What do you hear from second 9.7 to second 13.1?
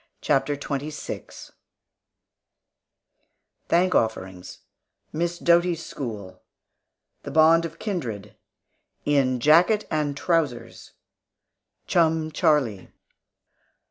AND TROUSERS CHUM CHARLIE.